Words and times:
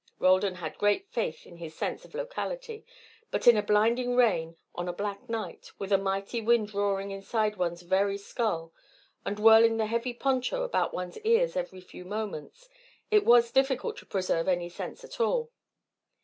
Roldan 0.17 0.55
had 0.55 0.79
great 0.79 1.05
faith 1.11 1.45
in 1.45 1.57
his 1.57 1.75
sense 1.75 2.03
of 2.05 2.15
locality, 2.15 2.83
but 3.29 3.45
in 3.45 3.55
a 3.55 3.61
blinding 3.61 4.15
rain 4.15 4.57
on 4.73 4.87
a 4.87 4.93
black 4.93 5.29
night 5.29 5.69
with 5.77 5.91
a 5.91 5.97
mighty 5.99 6.41
wind 6.41 6.73
roaring 6.73 7.11
inside 7.11 7.55
one's 7.55 7.83
very 7.83 8.17
skull, 8.17 8.73
and 9.27 9.37
whirling 9.37 9.77
the 9.77 9.85
heavy 9.85 10.15
poncho 10.15 10.63
about 10.63 10.91
one's 10.91 11.19
ears 11.19 11.55
every 11.55 11.81
few 11.81 12.03
moments, 12.03 12.67
it 13.11 13.23
was 13.25 13.51
difficult 13.51 13.95
to 13.97 14.07
preserve 14.07 14.47
any 14.47 14.69
sense 14.69 15.03
at 15.03 15.19
all. 15.21 15.51